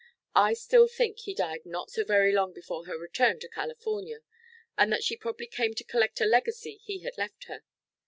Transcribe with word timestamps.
I 0.33 0.53
still 0.55 0.87
think 0.87 1.19
he 1.19 1.35
died 1.35 1.63
not 1.63 1.91
so 1.91 2.03
very 2.03 2.31
long 2.33 2.53
before 2.53 2.85
her 2.87 2.97
return 2.97 3.39
to 3.41 3.47
California, 3.47 4.21
and 4.75 4.91
that 4.91 5.03
she 5.03 5.15
probably 5.15 5.45
came 5.45 5.75
to 5.75 5.83
collect 5.83 6.19
a 6.21 6.25
legacy 6.25 6.77
he 6.83 7.01
had 7.03 7.19
left 7.19 7.43
her. 7.43 7.61